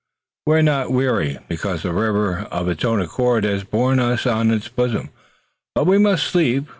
[0.47, 4.49] "We are not weary, because the river, of its own accord, has borne us on
[4.49, 5.11] its bosom,
[5.75, 6.69] but we must sleep.